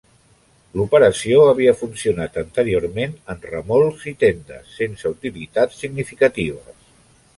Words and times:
L'operació 0.77 1.41
havia 1.49 1.73
funcionat 1.81 2.39
anteriorment 2.43 3.13
en 3.35 3.45
remolcs 3.51 4.09
i 4.13 4.15
tendes, 4.27 4.75
sense 4.81 5.13
utilitats 5.19 5.83
significatives. 5.87 6.75